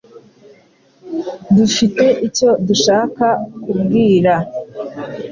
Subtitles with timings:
[1.55, 3.25] Dufite icyo dushaka
[3.61, 4.33] kubwira